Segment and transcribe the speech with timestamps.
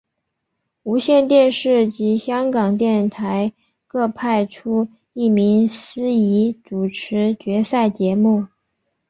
[0.81, 3.53] 无线电视及香港电台
[3.85, 8.47] 各派出一名司仪主持决赛节目。